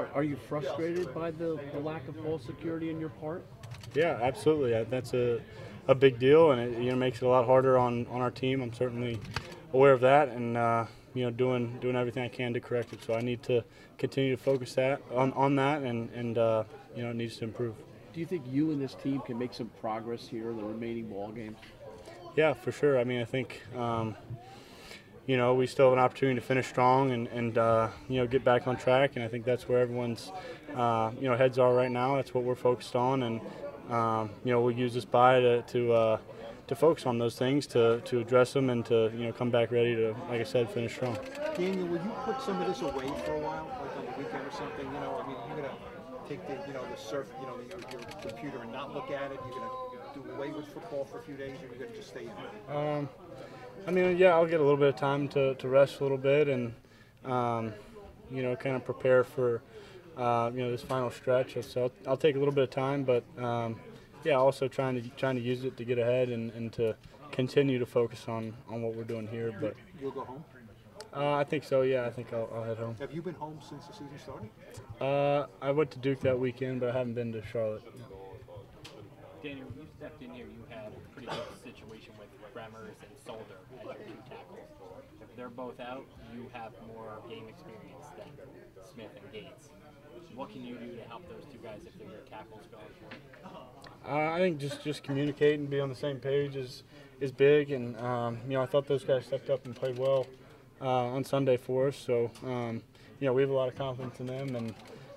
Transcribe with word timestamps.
Are, 0.00 0.08
are 0.14 0.22
you 0.22 0.36
frustrated 0.36 1.12
by 1.12 1.30
the, 1.30 1.60
the 1.74 1.78
lack 1.78 2.08
of 2.08 2.16
ball 2.22 2.38
security 2.38 2.88
in 2.88 2.98
your 2.98 3.10
part? 3.10 3.44
Yeah, 3.94 4.18
absolutely. 4.22 4.74
Uh, 4.74 4.84
That's 4.88 5.12
a, 5.12 5.40
a 5.88 5.94
big 5.94 6.18
deal, 6.18 6.52
and 6.52 6.60
it 6.60 6.82
you 6.82 6.90
know 6.90 6.96
makes 6.96 7.20
it 7.20 7.26
a 7.26 7.28
lot 7.28 7.44
harder 7.44 7.76
on, 7.76 8.06
on 8.06 8.22
our 8.22 8.30
team. 8.30 8.62
I'm 8.62 8.72
certainly 8.72 9.20
aware 9.74 9.92
of 9.92 10.00
that, 10.00 10.28
and 10.28 10.56
uh, 10.56 10.86
you 11.12 11.24
know 11.24 11.30
doing 11.30 11.78
doing 11.80 11.96
everything 11.96 12.24
I 12.24 12.28
can 12.28 12.54
to 12.54 12.60
correct 12.60 12.94
it. 12.94 13.02
So 13.02 13.12
I 13.12 13.20
need 13.20 13.42
to 13.42 13.62
continue 13.98 14.34
to 14.34 14.42
focus 14.42 14.74
that 14.74 15.02
on, 15.12 15.34
on 15.34 15.56
that, 15.56 15.82
and 15.82 16.08
and 16.14 16.38
uh, 16.38 16.64
you 16.96 17.02
know 17.02 17.10
it 17.10 17.16
needs 17.16 17.36
to 17.38 17.44
improve. 17.44 17.74
Do 18.14 18.20
you 18.20 18.26
think 18.26 18.44
you 18.50 18.70
and 18.70 18.80
this 18.80 18.94
team 18.94 19.20
can 19.20 19.38
make 19.38 19.52
some 19.52 19.70
progress 19.82 20.26
here 20.26 20.50
in 20.50 20.56
the 20.56 20.64
remaining 20.64 21.08
ball 21.08 21.30
games? 21.30 21.58
Yeah, 22.36 22.54
for 22.54 22.72
sure. 22.72 22.98
I 22.98 23.04
mean, 23.04 23.20
I 23.20 23.24
think 23.24 23.60
um, 23.76 24.16
you 25.30 25.36
know 25.36 25.54
we 25.54 25.64
still 25.64 25.86
have 25.86 25.92
an 25.92 26.00
opportunity 26.00 26.40
to 26.40 26.44
finish 26.44 26.66
strong 26.66 27.12
and 27.12 27.28
and 27.28 27.56
uh, 27.56 27.88
you 28.08 28.18
know 28.18 28.26
get 28.26 28.42
back 28.42 28.66
on 28.66 28.76
track, 28.76 29.12
and 29.14 29.24
I 29.24 29.28
think 29.28 29.44
that's 29.44 29.68
where 29.68 29.78
everyone's 29.78 30.32
uh, 30.74 31.12
you 31.20 31.28
know 31.28 31.36
heads 31.36 31.56
are 31.56 31.72
right 31.72 31.90
now. 31.90 32.16
That's 32.16 32.34
what 32.34 32.42
we're 32.42 32.56
focused 32.56 32.96
on, 32.96 33.22
and 33.22 33.40
um, 33.90 34.30
you 34.44 34.50
know 34.50 34.60
we'll 34.60 34.74
use 34.74 34.92
this 34.92 35.04
bye 35.04 35.38
to 35.38 35.62
to 35.62 35.92
uh, 35.92 36.18
to 36.66 36.74
focus 36.74 37.06
on 37.06 37.18
those 37.18 37.38
things, 37.38 37.68
to 37.68 38.00
to 38.06 38.18
address 38.18 38.54
them, 38.54 38.70
and 38.70 38.84
to 38.86 39.12
you 39.16 39.26
know 39.26 39.32
come 39.32 39.50
back 39.50 39.70
ready 39.70 39.94
to, 39.94 40.16
like 40.28 40.40
I 40.40 40.44
said, 40.44 40.68
finish 40.68 40.94
strong. 40.94 41.16
Daniel, 41.56 41.86
will 41.86 42.02
you 42.02 42.12
put 42.24 42.42
some 42.42 42.60
of 42.60 42.66
this 42.66 42.80
away 42.80 43.06
for 43.24 43.34
a 43.34 43.40
while, 43.46 43.70
like 43.82 43.96
on 43.98 44.06
the 44.06 44.18
weekend 44.18 44.44
or 44.44 44.50
something? 44.50 44.86
You 44.86 45.00
know, 45.00 45.22
I 45.22 45.28
mean, 45.28 45.36
you're 45.46 45.62
gonna 45.62 45.76
take 46.28 46.44
the, 46.48 46.54
you 46.66 46.74
know, 46.74 46.82
the 46.90 47.00
surf, 47.00 47.28
you 47.40 47.46
know, 47.46 47.54
your, 47.70 47.78
your 47.90 48.02
computer 48.20 48.58
and 48.62 48.72
not 48.72 48.94
look 48.94 49.12
at 49.12 49.30
it. 49.30 49.38
You're 49.46 49.58
gonna 49.58 49.89
do 50.14 50.24
away 50.36 50.50
with 50.50 50.66
football 50.68 51.04
for 51.04 51.18
a 51.18 51.22
few 51.22 51.34
days, 51.36 51.52
or 51.62 51.66
you're 51.76 51.86
gonna 51.86 51.96
just 51.96 52.08
stay 52.08 52.22
in. 52.68 52.76
Um, 52.76 53.08
I 53.86 53.90
mean, 53.90 54.16
yeah, 54.16 54.34
I'll 54.34 54.46
get 54.46 54.60
a 54.60 54.62
little 54.62 54.76
bit 54.76 54.88
of 54.88 54.96
time 54.96 55.28
to, 55.28 55.54
to 55.54 55.68
rest 55.68 56.00
a 56.00 56.02
little 56.02 56.18
bit 56.18 56.48
and, 56.48 56.74
um, 57.24 57.72
you 58.30 58.42
know, 58.42 58.54
kind 58.54 58.76
of 58.76 58.84
prepare 58.84 59.24
for, 59.24 59.62
uh, 60.16 60.50
you 60.52 60.60
know, 60.60 60.70
this 60.70 60.82
final 60.82 61.10
stretch. 61.10 61.56
So 61.62 61.84
I'll, 61.84 61.92
I'll 62.06 62.16
take 62.16 62.36
a 62.36 62.38
little 62.38 62.54
bit 62.54 62.64
of 62.64 62.70
time, 62.70 63.04
but 63.04 63.24
um, 63.42 63.80
yeah, 64.22 64.34
also 64.34 64.68
trying 64.68 65.00
to 65.02 65.08
trying 65.10 65.36
to 65.36 65.40
use 65.42 65.64
it 65.64 65.76
to 65.78 65.84
get 65.84 65.98
ahead 65.98 66.28
and, 66.28 66.50
and 66.52 66.72
to 66.74 66.94
continue 67.32 67.78
to 67.78 67.86
focus 67.86 68.26
on, 68.28 68.54
on 68.68 68.82
what 68.82 68.94
we're 68.94 69.04
doing 69.04 69.26
here. 69.28 69.50
But 69.58 69.74
You'll 70.00 70.10
go 70.10 70.24
home. 70.24 70.44
uh, 71.16 71.36
I 71.36 71.44
think 71.44 71.64
so. 71.64 71.80
Yeah, 71.82 72.04
I 72.04 72.10
think 72.10 72.32
I'll, 72.34 72.50
I'll 72.54 72.64
head 72.64 72.76
home. 72.76 72.96
Have 73.00 73.12
you 73.14 73.22
been 73.22 73.34
home 73.34 73.58
since 73.66 73.86
the 73.86 73.92
season 73.94 74.18
started? 74.18 74.50
Uh, 75.00 75.46
I 75.62 75.70
went 75.70 75.90
to 75.92 75.98
Duke 75.98 76.20
that 76.20 76.38
weekend, 76.38 76.80
but 76.80 76.90
I 76.90 76.98
haven't 76.98 77.14
been 77.14 77.32
to 77.32 77.42
Charlotte. 77.46 77.82
Daniel, 79.42 79.66
when 79.68 79.80
you 79.80 79.88
stepped 79.96 80.22
in 80.22 80.30
here, 80.32 80.44
you 80.44 80.64
had 80.68 80.92
a 80.92 81.08
pretty 81.16 81.28
good 81.28 81.64
situation 81.64 82.12
with 82.20 82.28
Remmers 82.52 82.92
and 83.00 83.12
Solder 83.24 83.56
as 83.80 83.84
your 83.84 83.94
two 83.94 84.20
tackles. 84.28 84.68
If 85.22 85.34
they're 85.34 85.48
both 85.48 85.80
out, 85.80 86.04
you 86.34 86.44
have 86.52 86.72
more 86.86 87.22
game 87.26 87.48
experience 87.48 88.04
than 88.20 88.28
Smith 88.92 89.08
and 89.16 89.32
Gates. 89.32 89.70
What 90.34 90.50
can 90.50 90.62
you 90.62 90.76
do 90.76 90.94
to 90.94 91.02
help 91.08 91.26
those 91.28 91.44
two 91.50 91.58
guys 91.58 91.80
if 91.86 91.96
your 91.98 92.20
tackles 92.28 92.64
going 92.70 92.84
forward? 93.00 93.70
Uh, 94.06 94.34
I 94.34 94.38
think 94.38 94.58
just 94.58 94.84
just 94.84 95.02
communicate 95.02 95.58
and 95.58 95.70
be 95.70 95.80
on 95.80 95.88
the 95.88 95.94
same 95.94 96.18
page 96.18 96.54
is 96.54 96.82
is 97.20 97.32
big, 97.32 97.70
and 97.70 97.96
um, 97.98 98.38
you 98.46 98.54
know 98.54 98.62
I 98.62 98.66
thought 98.66 98.86
those 98.86 99.04
guys 99.04 99.24
stepped 99.24 99.48
up 99.48 99.64
and 99.64 99.74
played 99.74 99.98
well 99.98 100.26
uh, 100.82 101.06
on 101.16 101.24
Sunday 101.24 101.56
for 101.56 101.88
us. 101.88 101.96
So 101.96 102.30
um, 102.44 102.82
you 103.20 103.26
know 103.26 103.32
we 103.32 103.40
have 103.40 103.50
a 103.50 103.54
lot 103.54 103.68
of 103.68 103.76
confidence 103.76 104.20
in 104.20 104.26
them, 104.26 104.54
and 104.54 104.74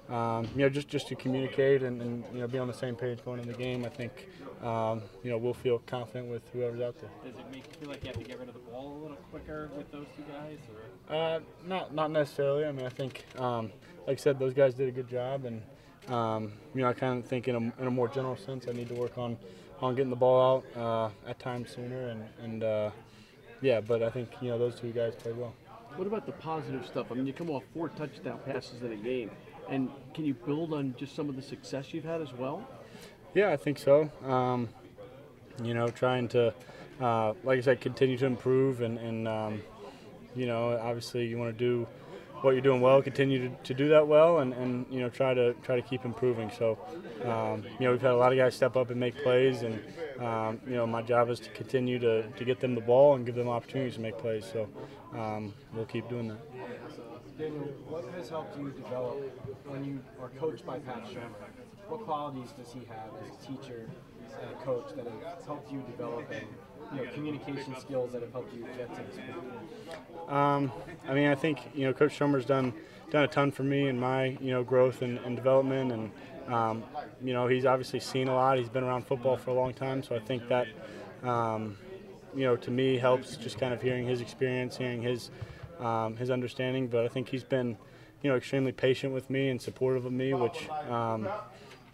um, 0.09 0.47
you 0.55 0.61
know 0.61 0.69
just 0.69 0.87
just 0.87 1.07
to 1.07 1.15
communicate 1.15 1.81
and, 1.83 2.01
and 2.01 2.23
you 2.33 2.39
know 2.41 2.47
be 2.47 2.57
on 2.57 2.67
the 2.67 2.73
same 2.73 2.95
page 2.95 3.23
going 3.23 3.39
into 3.39 3.51
the 3.53 3.57
game. 3.57 3.85
I 3.85 3.89
think 3.89 4.27
um, 4.61 5.01
you 5.23 5.31
know 5.31 5.37
we'll 5.37 5.53
feel 5.53 5.79
confident 5.87 6.29
with 6.29 6.41
whoever's 6.51 6.81
out 6.81 6.99
there. 6.99 7.09
Does 7.23 7.39
it 7.39 7.45
make 7.51 7.65
you 7.67 7.73
feel 7.79 7.89
like 7.89 8.03
you 8.03 8.07
have 8.07 8.17
to 8.17 8.23
get 8.23 8.39
rid 8.39 8.47
of 8.49 8.53
the 8.53 8.59
ball 8.61 8.97
a 8.97 8.99
little 9.01 9.17
quicker 9.31 9.69
with 9.75 9.91
those 9.91 10.05
two 10.15 10.23
guys? 10.23 10.57
Or 11.09 11.15
Uh, 11.15 11.39
not 11.65 11.93
not 11.93 12.11
necessarily. 12.11 12.65
I 12.65 12.71
mean, 12.71 12.85
I 12.85 12.89
think, 12.89 13.25
um, 13.39 13.71
like 14.07 14.19
I 14.19 14.21
said, 14.21 14.39
those 14.39 14.53
guys 14.53 14.73
did 14.73 14.87
a 14.89 14.91
good 14.91 15.09
job, 15.09 15.45
and 15.45 15.61
um, 16.13 16.53
you 16.75 16.81
know, 16.81 16.89
I 16.89 16.93
kind 16.93 17.19
of 17.23 17.29
think 17.29 17.47
in 17.47 17.55
a, 17.55 17.81
in 17.81 17.87
a 17.87 17.91
more 17.91 18.07
general 18.09 18.35
sense, 18.35 18.67
I 18.67 18.73
need 18.73 18.89
to 18.89 18.95
work 18.95 19.17
on 19.17 19.37
on 19.81 19.95
getting 19.95 20.09
the 20.09 20.15
ball 20.15 20.63
out 20.75 20.81
uh, 20.81 21.29
at 21.29 21.39
times 21.39 21.71
sooner, 21.71 22.09
and 22.09 22.23
and 22.41 22.63
uh, 22.63 22.91
yeah. 23.61 23.79
But 23.79 24.03
I 24.03 24.09
think 24.09 24.29
you 24.41 24.49
know 24.49 24.57
those 24.57 24.79
two 24.79 24.91
guys 24.91 25.15
played 25.15 25.37
well. 25.37 25.53
What 25.95 26.07
about 26.07 26.25
the 26.25 26.31
positive 26.33 26.85
stuff? 26.87 27.07
I 27.11 27.13
mean, 27.15 27.27
you 27.27 27.33
come 27.33 27.51
off 27.51 27.63
four 27.73 27.89
touchdown 27.89 28.39
passes 28.45 28.81
in 28.81 28.91
a 28.93 28.95
game, 28.95 29.29
and 29.69 29.89
can 30.13 30.25
you 30.25 30.33
build 30.33 30.73
on 30.73 30.95
just 30.97 31.15
some 31.15 31.29
of 31.29 31.35
the 31.35 31.41
success 31.41 31.93
you've 31.93 32.03
had 32.03 32.21
as 32.21 32.33
well? 32.33 32.67
Yeah, 33.33 33.51
I 33.51 33.57
think 33.57 33.79
so. 33.79 34.11
Um, 34.25 34.69
you 35.63 35.73
know, 35.73 35.87
trying 35.87 36.27
to, 36.29 36.53
uh, 37.01 37.33
like 37.43 37.57
I 37.57 37.61
said, 37.61 37.81
continue 37.81 38.17
to 38.17 38.25
improve, 38.25 38.81
and, 38.81 38.97
and 38.97 39.27
um, 39.27 39.61
you 40.35 40.45
know, 40.45 40.77
obviously 40.81 41.25
you 41.25 41.37
want 41.37 41.57
to 41.57 41.57
do 41.57 41.87
what 42.41 42.51
you're 42.51 42.61
doing 42.61 42.81
well, 42.81 43.01
continue 43.01 43.47
to, 43.47 43.55
to 43.63 43.73
do 43.73 43.89
that 43.89 44.07
well, 44.07 44.39
and, 44.39 44.53
and 44.53 44.85
you 44.91 44.99
know, 44.99 45.09
try 45.09 45.33
to 45.33 45.53
try 45.63 45.75
to 45.75 45.81
keep 45.81 46.03
improving. 46.03 46.51
So, 46.57 46.77
um, 47.23 47.63
you 47.79 47.85
know, 47.85 47.91
we've 47.91 48.01
had 48.01 48.11
a 48.11 48.17
lot 48.17 48.33
of 48.33 48.37
guys 48.37 48.53
step 48.55 48.75
up 48.75 48.89
and 48.89 48.99
make 48.99 49.15
plays, 49.23 49.61
and 49.61 49.79
um, 50.19 50.59
you 50.67 50.75
know, 50.75 50.85
my 50.85 51.01
job 51.01 51.29
is 51.29 51.39
to 51.39 51.49
continue 51.51 51.99
to, 51.99 52.23
to 52.23 52.45
get 52.45 52.59
them 52.59 52.75
the 52.75 52.81
ball 52.81 53.15
and 53.15 53.25
give 53.25 53.35
them 53.35 53.47
opportunities 53.47 53.95
to 53.95 54.01
make 54.01 54.17
plays. 54.17 54.45
So, 54.51 54.67
um, 55.13 55.53
we'll 55.73 55.85
keep 55.85 56.09
doing 56.09 56.27
that. 56.27 56.39
Daniel, 57.37 57.63
what 57.87 58.05
has 58.15 58.29
helped 58.29 58.57
you 58.59 58.69
develop 58.69 59.17
when 59.65 59.83
you 59.83 59.99
are 60.21 60.29
coached 60.39 60.65
by 60.65 60.77
Pat 60.79 61.03
Shurmur? 61.05 61.33
What 61.87 62.05
qualities 62.05 62.51
does 62.57 62.71
he 62.71 62.81
have 62.89 63.09
as 63.21 63.27
a 63.27 63.47
teacher 63.47 63.89
and 64.41 64.51
a 64.51 64.63
coach 64.63 64.95
that 64.95 65.05
have 65.05 65.45
helped 65.45 65.71
you 65.71 65.83
develop 65.89 66.29
and 66.31 66.45
you 66.93 67.03
know 67.03 67.11
communication 67.11 67.75
skills 67.79 68.11
that 68.11 68.21
have 68.21 68.31
helped 68.31 68.53
you 68.53 68.65
get 68.77 68.93
to 68.95 69.01
this 69.01 69.17
point? 69.17 70.31
Um, 70.31 70.71
I 71.07 71.13
mean, 71.13 71.27
I 71.27 71.35
think 71.35 71.59
you 71.73 71.85
know 71.85 71.93
Coach 71.93 72.17
Shurmur's 72.17 72.45
done 72.45 72.73
done 73.09 73.23
a 73.23 73.27
ton 73.27 73.51
for 73.51 73.63
me 73.63 73.87
in 73.87 73.99
my 73.99 74.37
you 74.39 74.51
know 74.51 74.63
growth 74.63 75.01
and, 75.01 75.17
and 75.19 75.35
development, 75.35 75.91
and 75.91 76.11
um, 76.53 76.83
you 77.23 77.33
know 77.33 77.47
he's 77.47 77.65
obviously 77.65 77.99
seen 77.99 78.27
a 78.27 78.35
lot. 78.35 78.59
He's 78.59 78.69
been 78.69 78.83
around 78.83 79.07
football 79.07 79.37
for 79.37 79.49
a 79.49 79.55
long 79.55 79.73
time, 79.73 80.03
so 80.03 80.15
I 80.15 80.19
think 80.19 80.47
that 80.49 80.67
um, 81.23 81.77
you 82.35 82.43
know 82.43 82.55
to 82.57 82.69
me 82.69 82.97
helps 82.97 83.37
just 83.37 83.59
kind 83.59 83.73
of 83.73 83.81
hearing 83.81 84.05
his 84.07 84.21
experience, 84.21 84.77
hearing 84.77 85.01
his 85.01 85.31
um, 85.83 86.15
his 86.17 86.29
understanding. 86.29 86.87
But 86.87 87.05
I 87.05 87.07
think 87.07 87.29
he's 87.29 87.43
been 87.43 87.77
you 88.21 88.29
know 88.29 88.37
extremely 88.37 88.71
patient 88.71 89.13
with 89.13 89.29
me 89.29 89.49
and 89.49 89.61
supportive 89.61 90.05
of 90.05 90.13
me, 90.13 90.33
which. 90.33 90.69
Um, 90.89 91.27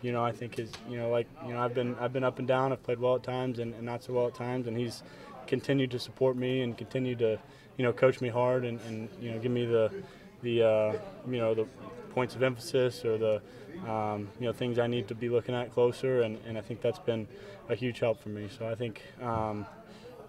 you 0.02 0.14
know, 0.14 0.24
I 0.24 0.32
think 0.32 0.60
is 0.60 0.72
you 0.90 0.98
know 0.98 1.10
like 1.10 1.28
you 1.46 1.54
know 1.54 1.60
I've 1.60 1.74
been 1.74 1.94
I've 2.00 2.14
been 2.14 2.24
up 2.24 2.40
and 2.40 2.48
down. 2.48 2.72
I've 2.72 2.82
played 2.84 3.00
well 3.00 3.16
at 3.16 3.24
times 3.24 3.60
and, 3.60 3.74
and 3.74 3.84
not 3.84 4.02
so 4.02 4.14
well 4.14 4.28
at 4.28 4.34
times, 4.34 4.68
and 4.68 4.78
he's 4.78 5.04
continued 5.46 5.92
to 5.92 6.00
support 6.00 6.38
me 6.38 6.62
and 6.62 6.78
continued 6.78 7.20
to 7.20 7.40
you 7.78 7.84
know 7.84 7.92
coach 7.92 8.22
me 8.22 8.30
hard 8.30 8.64
and, 8.66 8.80
and 8.82 9.10
you 9.20 9.32
know 9.32 9.40
give 9.40 9.52
me 9.52 9.66
the 9.66 9.92
the 10.42 10.64
uh, 10.64 10.94
you 11.28 11.38
know 11.38 11.54
the 11.54 11.66
points 12.12 12.36
of 12.36 12.44
emphasis 12.44 13.04
or 13.04 13.18
the 13.18 13.42
um, 13.90 14.30
you 14.40 14.46
know 14.46 14.54
things 14.54 14.80
I 14.80 14.88
need 14.88 15.08
to 15.10 15.16
be 15.16 15.30
looking 15.30 15.56
at 15.56 15.74
closer, 15.74 16.22
and, 16.22 16.38
and 16.48 16.58
I 16.58 16.62
think 16.62 16.82
that's 16.82 17.00
been 17.00 17.28
a 17.68 17.76
huge 17.76 18.00
help 18.00 18.22
for 18.22 18.30
me. 18.30 18.50
So 18.58 18.68
I 18.68 18.76
think 18.76 19.02
um, 19.22 19.66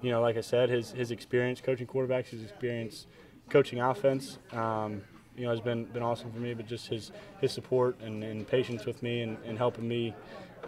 you 0.03 0.11
know 0.11 0.21
like 0.21 0.37
I 0.37 0.41
said, 0.41 0.69
his 0.69 0.91
his 0.93 1.11
experience 1.11 1.61
coaching 1.61 1.87
quarterbacks, 1.87 2.27
his 2.27 2.43
experience 2.43 3.07
coaching 3.51 3.81
offense. 3.81 4.39
Um, 4.53 5.03
you 5.37 5.45
know, 5.45 5.51
has 5.51 5.61
been 5.61 5.85
been 5.85 6.03
awesome 6.03 6.31
for 6.33 6.39
me. 6.39 6.55
But 6.55 6.67
just 6.67 6.89
his 6.89 7.13
his 7.41 7.53
support 7.53 8.01
and, 8.01 8.23
and 8.23 8.47
patience 8.47 8.85
with 8.85 9.03
me 9.03 9.23
and, 9.23 9.39
and 9.45 9.59
helping 9.59 9.89
me, 9.89 10.15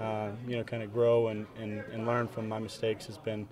uh, 0.01 0.31
you 0.47 0.57
know, 0.57 0.65
kind 0.65 0.83
of 0.83 0.93
grow 0.93 1.29
and, 1.29 1.47
and, 1.61 1.83
and 1.93 2.07
learn 2.07 2.29
from 2.29 2.49
my 2.49 2.59
mistakes 2.59 3.07
has 3.07 3.19
been 3.19 3.49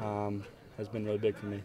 um, 0.00 0.44
has 0.76 0.88
been 0.88 1.04
really 1.04 1.18
big 1.18 1.36
for 1.36 1.46
me. 1.46 1.62